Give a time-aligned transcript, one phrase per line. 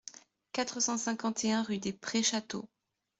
[0.51, 2.67] quatre cent cinquante et un rue des Prés Château